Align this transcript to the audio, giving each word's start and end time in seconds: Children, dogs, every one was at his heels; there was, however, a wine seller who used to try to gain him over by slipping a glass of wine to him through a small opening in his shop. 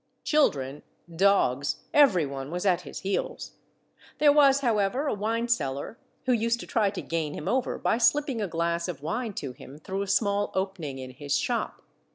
Children, 0.23 0.81
dogs, 1.15 1.75
every 1.93 2.25
one 2.25 2.49
was 2.49 2.65
at 2.65 2.81
his 2.81 3.01
heels; 3.01 3.51
there 4.17 4.31
was, 4.33 4.61
however, 4.61 5.05
a 5.05 5.13
wine 5.13 5.47
seller 5.47 5.99
who 6.25 6.33
used 6.33 6.59
to 6.61 6.65
try 6.65 6.89
to 6.89 7.03
gain 7.03 7.35
him 7.35 7.47
over 7.47 7.77
by 7.77 7.99
slipping 7.99 8.41
a 8.41 8.47
glass 8.47 8.87
of 8.87 9.03
wine 9.03 9.33
to 9.33 9.51
him 9.51 9.77
through 9.77 10.01
a 10.01 10.07
small 10.07 10.51
opening 10.55 10.97
in 10.97 11.11
his 11.11 11.37
shop. 11.37 11.83